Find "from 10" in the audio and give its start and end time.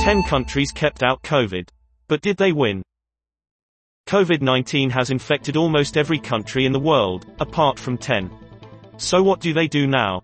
7.78-8.30